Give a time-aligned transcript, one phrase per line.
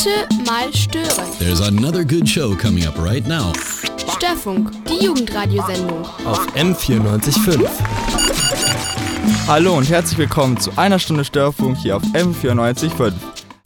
[0.00, 1.28] Heute mal stören.
[1.38, 3.52] There's another good show coming up right now.
[4.16, 6.06] Störfunk, die Jugendradiosendung.
[6.24, 7.68] auf M94.5.
[9.46, 13.12] Hallo und herzlich willkommen zu einer Stunde Störfunk hier auf M94.5.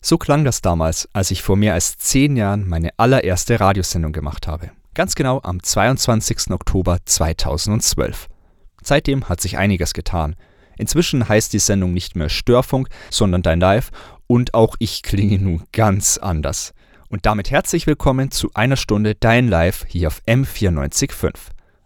[0.01, 4.49] So klang das damals, als ich vor mehr als zehn Jahren meine allererste Radiosendung gemacht
[4.49, 4.73] habe.
[4.95, 6.51] Ganz genau am 22.
[6.51, 8.27] Oktober 2012.
[8.83, 10.35] Seitdem hat sich einiges getan.
[10.77, 13.93] Inzwischen heißt die Sendung nicht mehr Störfunk, sondern Dein Live
[14.27, 16.75] und auch ich klinge nun ganz anders.
[17.09, 21.33] Und damit herzlich willkommen zu einer Stunde Dein Live hier auf M94.5.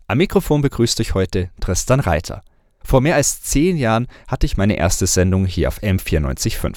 [0.06, 2.42] Am Mikrofon begrüßt euch heute Tristan Reiter.
[2.82, 6.76] Vor mehr als zehn Jahren hatte ich meine erste Sendung hier auf M94.5.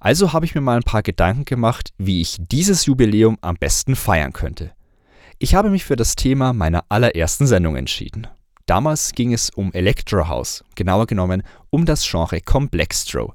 [0.00, 3.96] Also habe ich mir mal ein paar Gedanken gemacht, wie ich dieses Jubiläum am besten
[3.96, 4.72] feiern könnte.
[5.38, 8.26] Ich habe mich für das Thema meiner allerersten Sendung entschieden.
[8.66, 13.34] Damals ging es um Electro House, genauer genommen um das Genre Complextro.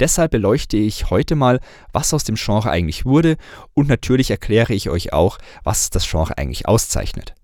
[0.00, 1.60] Deshalb beleuchte ich heute mal,
[1.92, 3.36] was aus dem Genre eigentlich wurde
[3.74, 7.34] und natürlich erkläre ich euch auch, was das Genre eigentlich auszeichnet.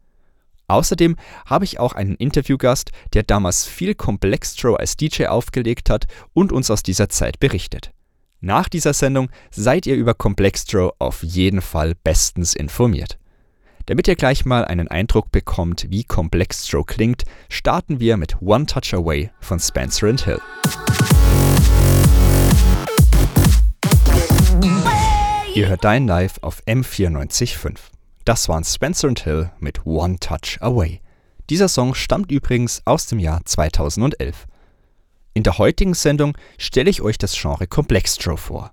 [0.69, 6.53] Außerdem habe ich auch einen Interviewgast, der damals viel Complextro als DJ aufgelegt hat und
[6.53, 7.93] uns aus dieser Zeit berichtet.
[8.41, 13.19] Nach dieser Sendung seid ihr über Complextro auf jeden Fall bestens informiert.
[13.87, 18.93] Damit ihr gleich mal einen Eindruck bekommt, wie Complextro klingt, starten wir mit One Touch
[18.93, 20.41] Away von Spencer and Hill.
[25.59, 27.79] Ihr hört Dein Live auf M94.5.
[28.25, 31.01] Das waren Spencer and Hill mit One Touch Away.
[31.51, 34.47] Dieser Song stammt übrigens aus dem Jahr 2011.
[35.35, 38.71] In der heutigen Sendung stelle ich euch das Genre Complextro vor.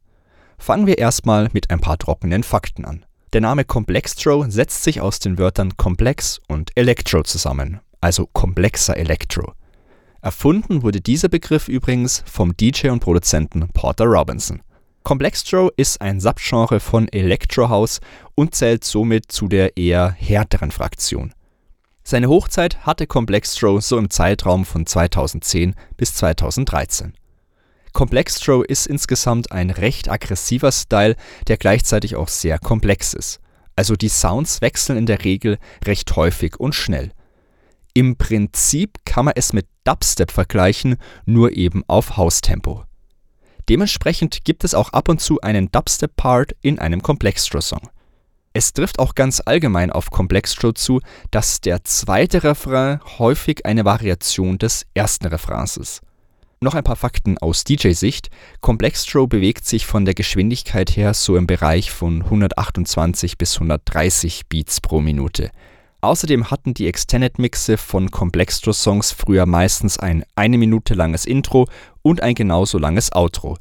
[0.59, 3.03] Fangen wir erstmal mit ein paar trockenen Fakten an.
[3.33, 9.53] Der Name Complextro setzt sich aus den Wörtern Komplex und Electro zusammen, also komplexer Electro.
[10.21, 14.61] Erfunden wurde dieser Begriff übrigens vom DJ und Produzenten Porter Robinson.
[15.05, 17.99] Complextro ist ein Subgenre von Electro House
[18.33, 21.31] und zählt somit zu der eher härteren Fraktion.
[22.03, 27.13] Seine Hochzeit hatte Complextro so im Zeitraum von 2010 bis 2013.
[27.93, 31.15] Complextro ist insgesamt ein recht aggressiver Style,
[31.47, 33.39] der gleichzeitig auch sehr komplex ist.
[33.75, 37.11] Also die Sounds wechseln in der Regel recht häufig und schnell.
[37.93, 40.95] Im Prinzip kann man es mit Dubstep vergleichen,
[41.27, 42.85] nur eben auf Haustempo.
[43.69, 47.89] Dementsprechend gibt es auch ab und zu einen Dubstep-Part in einem Complextro-Song.
[48.53, 54.57] Es trifft auch ganz allgemein auf Complextro zu, dass der zweite Refrain häufig eine Variation
[54.57, 56.01] des ersten Refrains ist.
[56.61, 58.29] Noch ein paar Fakten aus DJ-Sicht.
[58.61, 64.79] Complextro bewegt sich von der Geschwindigkeit her so im Bereich von 128 bis 130 Beats
[64.79, 65.51] pro Minute.
[66.05, 71.67] Außerdem hatten die Extended Mixe von Complextro Songs früher meistens ein eine Minute langes Intro
[72.03, 73.57] und ein genauso langes Outro.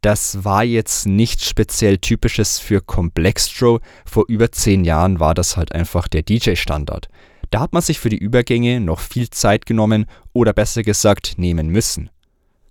[0.00, 5.72] Das war jetzt nichts speziell typisches für Complextro, vor über zehn Jahren war das halt
[5.72, 7.08] einfach der DJ-Standard.
[7.50, 11.68] Da hat man sich für die Übergänge noch viel Zeit genommen oder besser gesagt nehmen
[11.68, 12.10] müssen.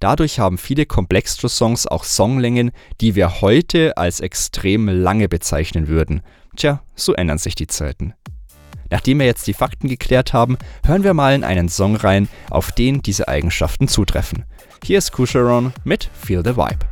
[0.01, 6.23] Dadurch haben viele Complextro-Songs auch Songlängen, die wir heute als extrem lange bezeichnen würden.
[6.57, 8.13] Tja, so ändern sich die Zeiten.
[8.89, 12.71] Nachdem wir jetzt die Fakten geklärt haben, hören wir mal in einen Song rein, auf
[12.71, 14.45] den diese Eigenschaften zutreffen.
[14.83, 16.85] Hier ist Kusharon mit Feel the Vibe.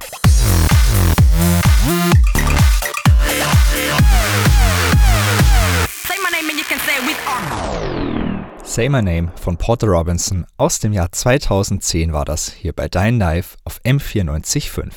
[8.64, 13.20] Say my name von Porter Robinson aus dem Jahr 2010 war das hier bei Dein
[13.20, 14.92] Live auf M945.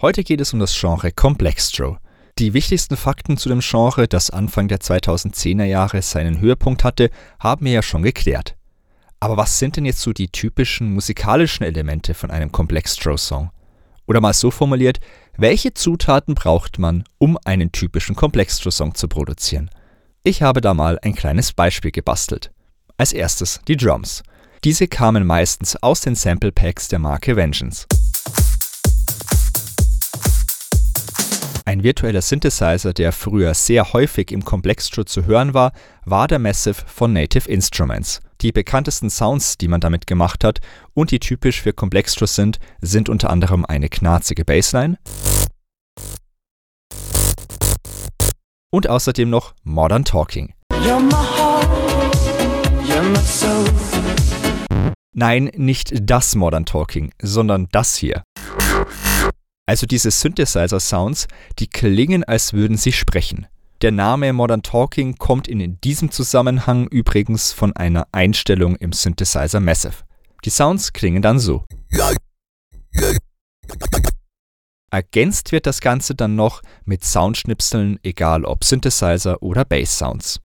[0.00, 1.98] Heute geht es um das Genre Complextro.
[2.38, 7.08] Die wichtigsten Fakten zu dem Genre, das Anfang der 2010er Jahre seinen Höhepunkt hatte,
[7.40, 8.56] haben wir ja schon geklärt.
[9.20, 13.50] Aber was sind denn jetzt so die typischen musikalischen Elemente von einem Complextro-Song?
[14.06, 15.00] Oder mal so formuliert,
[15.38, 19.70] welche Zutaten braucht man, um einen typischen Complextro-Song zu produzieren?
[20.22, 22.52] Ich habe da mal ein kleines Beispiel gebastelt.
[22.98, 24.22] Als erstes die Drums.
[24.62, 27.86] Diese kamen meistens aus den Sample Packs der Marke Vengeance.
[31.68, 35.72] Ein virtueller Synthesizer, der früher sehr häufig im Complextro zu hören war,
[36.04, 38.20] war der Massive von Native Instruments.
[38.40, 40.60] Die bekanntesten Sounds, die man damit gemacht hat
[40.94, 44.96] und die typisch für Complextro sind, sind unter anderem eine knarzige Bassline
[48.70, 50.54] und außerdem noch Modern Talking.
[55.12, 58.22] Nein, nicht das Modern Talking, sondern das hier.
[59.68, 61.26] Also diese Synthesizer-Sounds,
[61.58, 63.48] die klingen, als würden sie sprechen.
[63.82, 70.04] Der Name Modern Talking kommt in diesem Zusammenhang übrigens von einer Einstellung im Synthesizer Massive.
[70.44, 71.64] Die Sounds klingen dann so.
[74.90, 80.40] Ergänzt wird das Ganze dann noch mit Soundschnipseln, egal ob Synthesizer oder Bass-Sounds.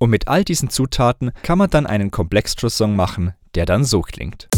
[0.00, 4.48] Und mit all diesen Zutaten kann man dann einen Complextro-Song machen, der dann so klingt.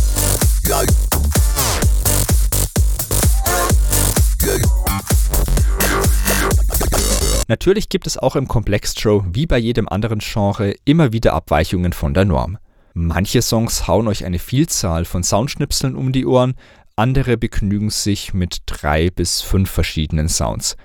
[7.48, 12.14] Natürlich gibt es auch im Complextro, wie bei jedem anderen Genre, immer wieder Abweichungen von
[12.14, 12.56] der Norm.
[12.94, 16.54] Manche Songs hauen euch eine Vielzahl von Soundschnipseln um die Ohren,
[16.94, 20.76] andere begnügen sich mit drei bis fünf verschiedenen Sounds.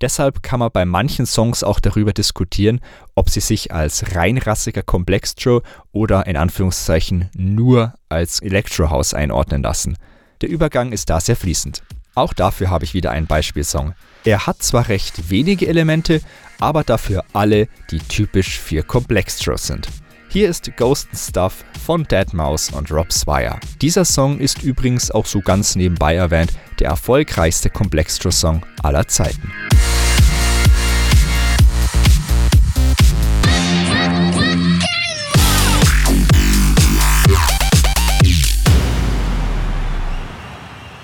[0.00, 2.80] Deshalb kann man bei manchen Songs auch darüber diskutieren,
[3.14, 5.62] ob sie sich als reinrassiger Complextro
[5.92, 9.96] oder in Anführungszeichen nur als Electro House einordnen lassen.
[10.42, 11.82] Der Übergang ist da sehr fließend.
[12.14, 13.94] Auch dafür habe ich wieder einen Beispielsong.
[14.24, 16.20] Er hat zwar recht wenige Elemente,
[16.58, 19.88] aber dafür alle, die typisch für Complextros sind.
[20.36, 23.58] Hier ist Ghost Stuff von Deadmau5 und Rob Swire.
[23.80, 29.50] Dieser Song ist übrigens auch so ganz nebenbei erwähnt der erfolgreichste Complextro-Song aller Zeiten.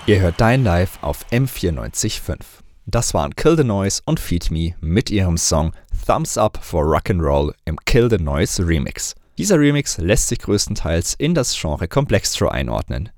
[0.05, 2.41] Ihr hört Dein Live auf M945.
[2.85, 5.73] Das waren Kill the Noise und Feed Me mit ihrem Song
[6.07, 9.15] Thumbs Up for Rock'n'Roll im Kill the Noise Remix.
[9.39, 13.09] Dieser Remix lässt sich größtenteils in das Genre Complextro einordnen.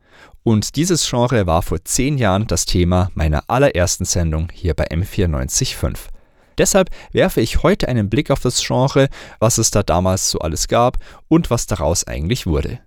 [0.44, 6.08] Und dieses Genre war vor 10 Jahren das Thema meiner allerersten Sendung hier bei M945.
[6.56, 9.08] Deshalb werfe ich heute einen Blick auf das Genre,
[9.40, 12.78] was es da damals so alles gab und was daraus eigentlich wurde.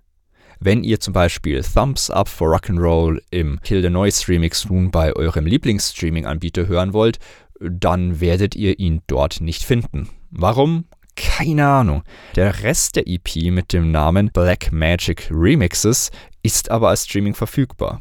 [0.60, 5.12] Wenn ihr zum Beispiel Thumbs Up for Rock'n'Roll im Kill the Noise Remix nun bei
[5.12, 7.18] eurem Lieblingsstreaming-Anbieter hören wollt,
[7.60, 10.08] dann werdet ihr ihn dort nicht finden.
[10.30, 10.86] Warum?
[11.18, 12.04] Keine Ahnung.
[12.36, 16.12] Der Rest der EP mit dem Namen Black Magic Remixes
[16.44, 18.00] ist aber als Streaming verfügbar.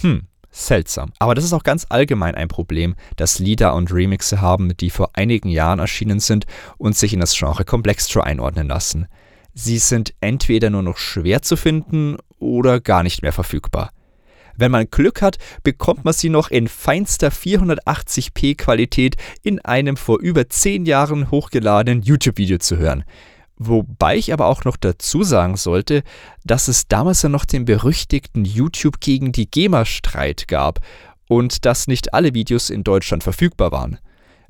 [0.00, 1.12] Hm, seltsam.
[1.20, 5.10] Aber das ist auch ganz allgemein ein Problem, dass Lieder und Remixe haben, die vor
[5.12, 6.46] einigen Jahren erschienen sind
[6.76, 9.06] und sich in das Genre Complextro einordnen lassen.
[9.54, 13.92] Sie sind entweder nur noch schwer zu finden oder gar nicht mehr verfügbar.
[14.56, 20.20] Wenn man Glück hat, bekommt man sie noch in feinster 480p Qualität in einem vor
[20.20, 23.04] über 10 Jahren hochgeladenen YouTube-Video zu hören.
[23.58, 26.02] Wobei ich aber auch noch dazu sagen sollte,
[26.44, 30.80] dass es damals ja noch den berüchtigten YouTube gegen die GEMA-Streit gab
[31.28, 33.98] und dass nicht alle Videos in Deutschland verfügbar waren.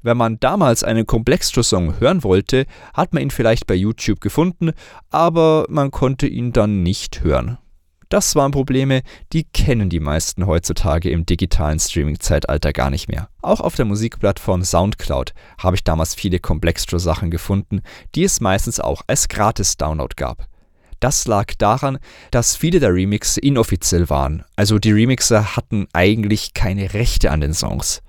[0.03, 4.73] Wenn man damals einen Complextro-Song hören wollte, hat man ihn vielleicht bei YouTube gefunden,
[5.11, 7.59] aber man konnte ihn dann nicht hören.
[8.09, 13.29] Das waren Probleme, die kennen die meisten heutzutage im digitalen Streaming-Zeitalter gar nicht mehr.
[13.43, 17.83] Auch auf der Musikplattform Soundcloud habe ich damals viele Complextro-Sachen gefunden,
[18.15, 20.47] die es meistens auch als Gratis-Download gab.
[21.01, 21.99] Das lag daran,
[22.31, 27.55] dass viele der Remixe inoffiziell waren, also die Remixer hatten eigentlich keine Rechte an den
[27.55, 28.03] Songs.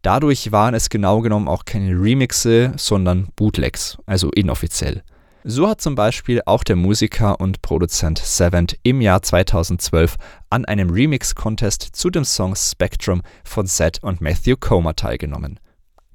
[0.00, 5.02] Dadurch waren es genau genommen auch keine Remixe, sondern Bootlegs, also inoffiziell.
[5.44, 10.16] So hat zum Beispiel auch der Musiker und Produzent Savant im Jahr 2012
[10.50, 15.58] an einem Remix-Contest zu dem Song Spectrum von Zed und Matthew Comer teilgenommen.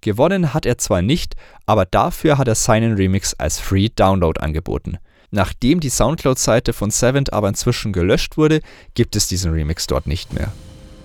[0.02, 1.36] Gewonnen hat er zwar nicht,
[1.66, 4.98] aber dafür hat er seinen Remix als Free Download angeboten.
[5.32, 8.62] Nachdem die Soundcloud-Seite von Savant aber inzwischen gelöscht wurde,
[8.94, 10.54] gibt es diesen Remix dort nicht mehr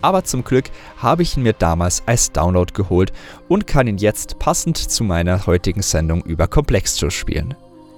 [0.02, 0.64] aber zum Glück
[0.98, 3.12] habe ich ihn mir damals als Download geholt
[3.48, 7.54] und kann ihn jetzt passend zu meiner heutigen Sendung über Complextro spielen.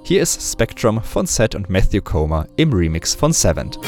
[0.06, 3.78] Hier ist Spectrum von Seth und Matthew Comer im Remix von Savant.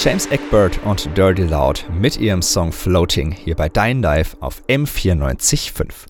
[0.00, 6.08] James Eckbert und Dirty Loud mit ihrem Song Floating hier bei Dein Live auf M945.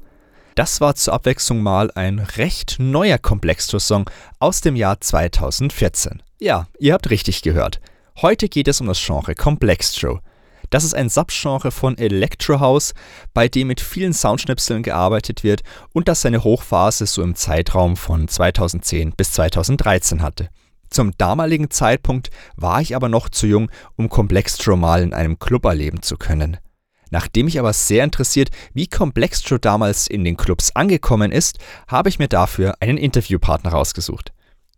[0.54, 4.08] Das war zur Abwechslung mal ein recht neuer Complextro-Song
[4.38, 6.22] aus dem Jahr 2014.
[6.40, 7.82] Ja, ihr habt richtig gehört.
[8.22, 10.20] Heute geht es um das Genre Complextro.
[10.70, 12.94] Das ist ein Subgenre von Electro House,
[13.34, 18.28] bei dem mit vielen Soundschnipseln gearbeitet wird und das seine Hochphase so im Zeitraum von
[18.28, 20.48] 2010 bis 2013 hatte.
[20.90, 25.64] Zum damaligen Zeitpunkt war ich aber noch zu jung, um Complextro mal in einem Club
[25.64, 26.58] erleben zu können.
[27.10, 32.20] Nachdem mich aber sehr interessiert, wie Complextro damals in den Clubs angekommen ist, habe ich
[32.20, 34.32] mir dafür einen Interviewpartner rausgesucht.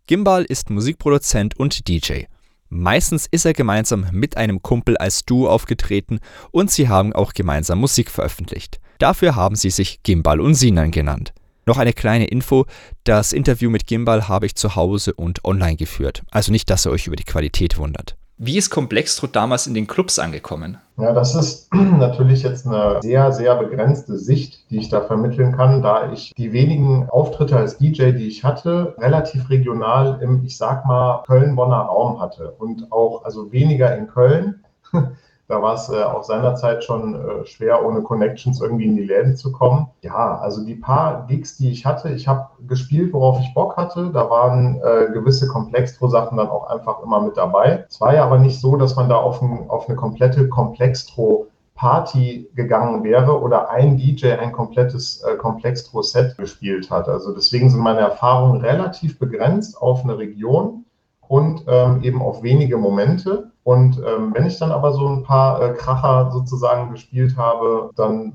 [0.07, 2.23] Gimbal ist Musikproduzent und DJ.
[2.69, 6.19] Meistens ist er gemeinsam mit einem Kumpel als Duo aufgetreten
[6.51, 8.79] und sie haben auch gemeinsam Musik veröffentlicht.
[8.99, 11.33] Dafür haben sie sich Gimbal und Sinan genannt.
[11.65, 12.65] Noch eine kleine Info,
[13.03, 16.91] das Interview mit Gimbal habe ich zu Hause und online geführt, also nicht, dass ihr
[16.91, 18.15] euch über die Qualität wundert.
[18.39, 20.77] Wie ist Komplextro damals in den Clubs angekommen?
[20.97, 25.81] Ja, das ist natürlich jetzt eine sehr, sehr begrenzte Sicht, die ich da vermitteln kann,
[25.81, 30.85] da ich die wenigen Auftritte als DJ, die ich hatte, relativ regional im, ich sag
[30.85, 34.63] mal, Köln-Bonner Raum hatte und auch, also weniger in Köln.
[35.47, 39.37] Da war es äh, auch seinerzeit schon äh, schwer, ohne Connections irgendwie in die Läden
[39.37, 39.87] zu kommen.
[40.01, 44.11] Ja, also die paar Gigs, die ich hatte, ich habe gespielt, worauf ich Bock hatte.
[44.11, 47.85] Da waren äh, gewisse Komplextro-Sachen dann auch einfach immer mit dabei.
[47.87, 51.47] Es war ja aber nicht so, dass man da auf, ein, auf eine komplette Komplextro
[51.75, 57.07] Party gegangen wäre oder ein DJ ein komplettes äh, Komplextro-Set gespielt hat.
[57.07, 60.83] Also deswegen sind meine Erfahrungen relativ begrenzt auf eine Region
[61.27, 63.51] und ähm, eben auf wenige Momente.
[63.67, 68.31] Und ähm, wenn ich dann aber so ein paar äh, Kracher sozusagen gespielt habe, dann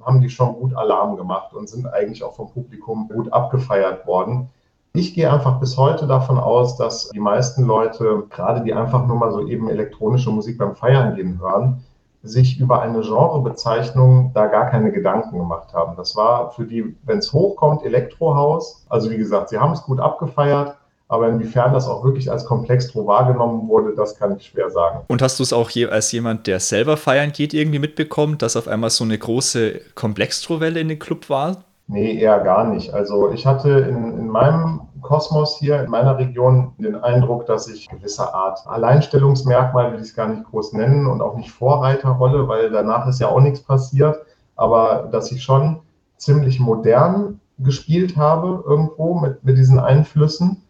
[0.00, 4.48] haben die schon gut Alarm gemacht und sind eigentlich auch vom Publikum gut abgefeiert worden.
[4.92, 9.16] Ich gehe einfach bis heute davon aus, dass die meisten Leute, gerade die einfach nur
[9.16, 11.84] mal so eben elektronische Musik beim Feiern gehen hören,
[12.22, 15.96] sich über eine Genrebezeichnung da gar keine Gedanken gemacht haben.
[15.96, 18.86] Das war für die, wenn es hochkommt, Elektrohaus.
[18.88, 20.76] Also wie gesagt, sie haben es gut abgefeiert,
[21.08, 25.04] aber inwiefern das auch wirklich als Komplextro wahrgenommen wurde, das kann ich schwer sagen.
[25.08, 28.56] Und hast du es auch je, als jemand, der selber feiern geht, irgendwie mitbekommen, dass
[28.56, 31.64] auf einmal so eine große Komplextro-Welle in den Club war?
[31.88, 32.92] Nee, eher gar nicht.
[32.92, 37.88] Also ich hatte in, in meinem Kosmos hier, in meiner Region, den Eindruck, dass ich
[37.88, 42.70] gewisser Art Alleinstellungsmerkmal, will ich es gar nicht groß nennen, und auch nicht Vorreiterrolle, weil
[42.70, 44.18] danach ist ja auch nichts passiert,
[44.56, 45.78] aber dass ich schon
[46.16, 50.62] ziemlich modern gespielt habe irgendwo mit, mit diesen Einflüssen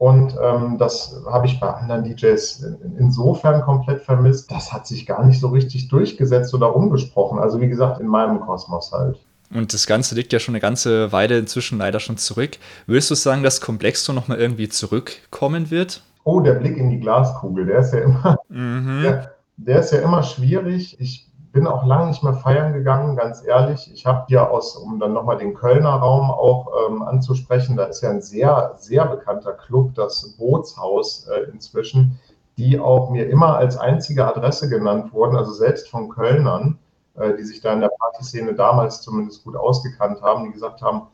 [0.00, 2.64] und ähm, das habe ich bei anderen DJs
[2.98, 4.50] insofern komplett vermisst.
[4.50, 7.38] Das hat sich gar nicht so richtig durchgesetzt oder umgesprochen.
[7.38, 9.18] Also wie gesagt, in meinem Kosmos halt.
[9.52, 12.56] Und das Ganze liegt ja schon eine ganze Weile inzwischen leider schon zurück.
[12.86, 16.02] Würdest du sagen, dass Komplexo nochmal irgendwie zurückkommen wird?
[16.24, 19.00] Oh, der Blick in die Glaskugel, der ist ja immer, mhm.
[19.02, 20.98] der, der ist ja immer schwierig.
[20.98, 23.90] Ich bin auch lange nicht mehr feiern gegangen, ganz ehrlich.
[23.92, 28.02] Ich habe hier aus, um dann nochmal den Kölner Raum auch ähm, anzusprechen, da ist
[28.02, 32.20] ja ein sehr, sehr bekannter Club, das Bootshaus äh, inzwischen,
[32.56, 36.78] die auch mir immer als einzige Adresse genannt wurden, also selbst von Kölnern,
[37.14, 41.08] äh, die sich da in der Partyszene damals zumindest gut ausgekannt haben, die gesagt haben,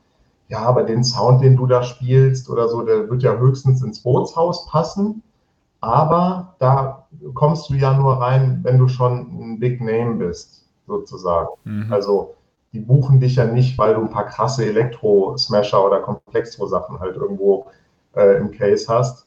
[0.49, 4.00] ja, aber den Sound, den du da spielst oder so, der wird ja höchstens ins
[4.00, 5.23] Bootshaus passen.
[5.80, 11.49] Aber da kommst du ja nur rein, wenn du schon ein Big Name bist, sozusagen.
[11.64, 11.92] Mhm.
[11.92, 12.35] Also
[12.73, 17.66] die buchen dich ja nicht, weil du ein paar krasse Elektro-Smasher oder Komplextro-Sachen halt irgendwo
[18.14, 19.26] äh, im Case hast.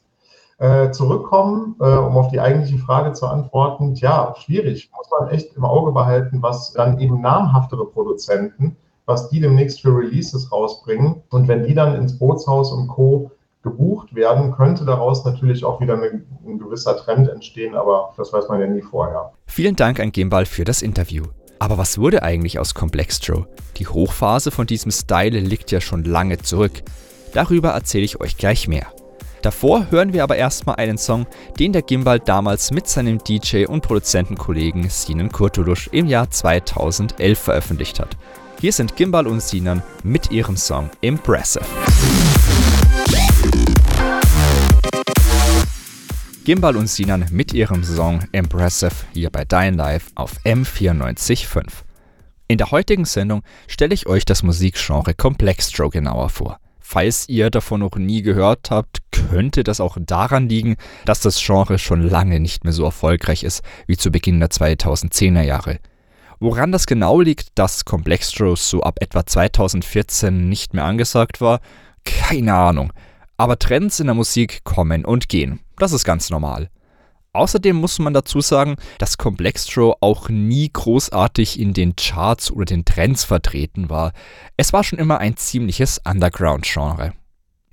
[0.58, 4.90] Äh, zurückkommen, äh, um auf die eigentliche Frage zu antworten, ja, schwierig.
[4.94, 8.76] Muss man echt im Auge behalten, was dann eben namhaftere Produzenten,
[9.06, 11.22] was die demnächst für Releases rausbringen.
[11.30, 13.30] Und wenn die dann ins Bootshaus und Co
[13.62, 16.24] gebucht werden, könnte daraus natürlich auch wieder ein
[16.58, 19.32] gewisser Trend entstehen, aber das weiß man ja nie vorher.
[19.46, 21.24] Vielen Dank an Gimbal für das Interview.
[21.58, 23.46] Aber was wurde eigentlich aus Complextro?
[23.76, 26.82] Die Hochphase von diesem Style liegt ja schon lange zurück.
[27.34, 28.86] Darüber erzähle ich euch gleich mehr.
[29.42, 31.26] Davor hören wir aber erstmal einen Song,
[31.58, 38.00] den der Gimbal damals mit seinem DJ und Produzentenkollegen Sinan Kurtulusch im Jahr 2011 veröffentlicht
[38.00, 38.16] hat.
[38.60, 41.64] Hier sind Gimbal und Sinan mit ihrem Song Impressive.
[46.50, 51.68] Gimbal und Sinan mit ihrem Song Impressive hier bei Dying Life auf M945.
[52.48, 56.58] In der heutigen Sendung stelle ich euch das Musikgenre Complextro genauer vor.
[56.80, 61.78] Falls ihr davon noch nie gehört habt, könnte das auch daran liegen, dass das Genre
[61.78, 65.78] schon lange nicht mehr so erfolgreich ist wie zu Beginn der 2010er Jahre.
[66.40, 71.60] Woran das genau liegt, dass Complextro so ab etwa 2014 nicht mehr angesagt war,
[72.04, 72.92] keine Ahnung.
[73.40, 75.60] Aber Trends in der Musik kommen und gehen.
[75.78, 76.68] Das ist ganz normal.
[77.32, 82.84] Außerdem muss man dazu sagen, dass Complextro auch nie großartig in den Charts oder den
[82.84, 84.12] Trends vertreten war.
[84.58, 87.14] Es war schon immer ein ziemliches Underground-Genre.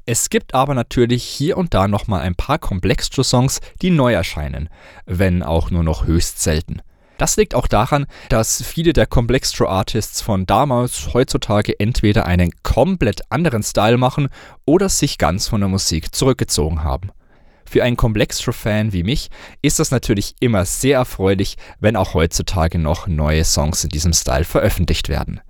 [0.06, 4.70] Es gibt aber natürlich hier und da nochmal ein paar Complextro-Songs, die neu erscheinen,
[5.06, 6.82] wenn auch nur noch höchst selten.
[7.18, 13.64] Das liegt auch daran, dass viele der Complextro-Artists von damals heutzutage entweder einen komplett anderen
[13.64, 14.30] Style machen
[14.66, 17.12] oder sich ganz von der Musik zurückgezogen haben.
[17.66, 19.30] Für einen Complextro-Fan wie mich
[19.62, 24.46] ist das natürlich immer sehr erfreulich, wenn auch heutzutage noch neue Songs in diesem Style
[24.46, 25.42] veröffentlicht werden.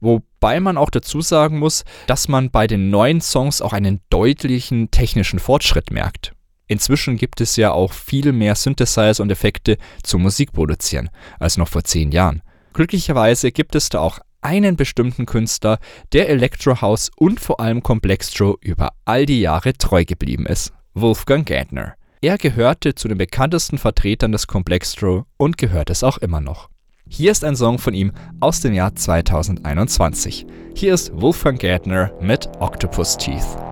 [0.00, 4.90] Wobei man auch dazu sagen muss, dass man bei den neuen Songs auch einen deutlichen
[4.90, 6.32] technischen Fortschritt merkt.
[6.72, 11.84] Inzwischen gibt es ja auch viel mehr Synthesizer und Effekte zum Musikproduzieren als noch vor
[11.84, 12.40] zehn Jahren.
[12.72, 15.78] Glücklicherweise gibt es da auch einen bestimmten Künstler,
[16.14, 20.72] der Electro House und vor allem Complextro über all die Jahre treu geblieben ist.
[20.94, 21.92] Wolfgang Gantner.
[22.22, 26.70] Er gehörte zu den bekanntesten Vertretern des Complextro und gehört es auch immer noch.
[27.06, 30.46] Hier ist ein Song von ihm aus dem Jahr 2021.
[30.74, 33.71] Hier ist Wolfgang Gärtner mit Octopus Teeth.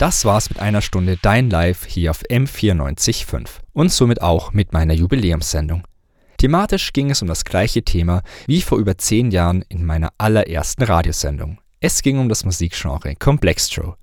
[0.00, 4.94] Das war's mit einer Stunde Dein Live hier auf M945 und somit auch mit meiner
[4.94, 5.84] Jubiläumssendung.
[6.38, 10.84] Thematisch ging es um das gleiche Thema wie vor über zehn Jahren in meiner allerersten
[10.84, 11.58] Radiosendung.
[11.80, 13.94] Es ging um das Musikgenre Complextro.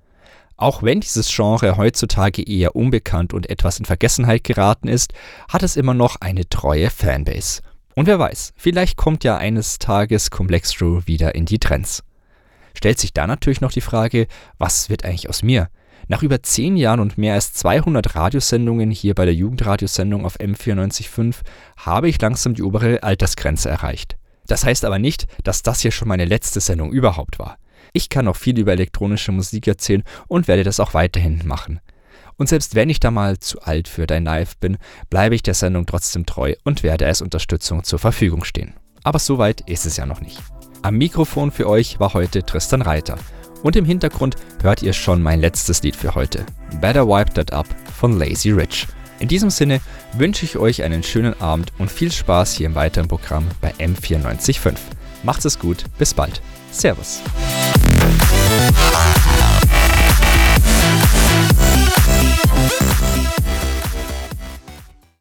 [0.56, 5.14] Auch wenn dieses Genre heutzutage eher unbekannt und etwas in Vergessenheit geraten ist,
[5.48, 7.60] hat es immer noch eine treue Fanbase.
[7.96, 12.04] Und wer weiß, vielleicht kommt ja eines Tages Complextro wieder in die Trends.
[12.72, 14.28] Stellt sich da natürlich noch die Frage,
[14.58, 15.68] was wird eigentlich aus mir?
[16.10, 21.42] Nach über zehn Jahren und mehr als 200 Radiosendungen hier bei der Jugendradiosendung auf M945
[21.76, 24.16] habe ich langsam die obere Altersgrenze erreicht.
[24.46, 27.58] Das heißt aber nicht, dass das hier schon meine letzte Sendung überhaupt war.
[27.92, 31.80] Ich kann noch viel über elektronische Musik erzählen und werde das auch weiterhin machen.
[32.36, 34.78] Und selbst wenn ich da mal zu alt für dein Live bin,
[35.10, 38.74] bleibe ich der Sendung trotzdem treu und werde als Unterstützung zur Verfügung stehen.
[39.02, 40.42] Aber so weit ist es ja noch nicht.
[40.80, 43.18] Am Mikrofon für euch war heute Tristan Reiter.
[43.62, 46.44] Und im Hintergrund hört ihr schon mein letztes Lied für heute,
[46.80, 47.66] Better Wipe That Up
[47.98, 48.86] von Lazy Rich.
[49.18, 49.80] In diesem Sinne
[50.12, 54.76] wünsche ich euch einen schönen Abend und viel Spaß hier im weiteren Programm bei M945.
[55.24, 56.40] Macht's es gut, bis bald.
[56.70, 57.20] Servus.